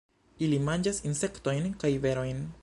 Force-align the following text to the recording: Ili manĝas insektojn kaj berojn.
Ili 0.45 0.57
manĝas 0.69 1.01
insektojn 1.11 1.69
kaj 1.85 1.93
berojn. 2.07 2.43